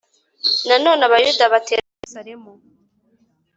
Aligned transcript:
Nanone 0.67 1.01
Abayuda 1.07 1.43
batera 1.53 1.85
Yerusalemu 1.93 2.51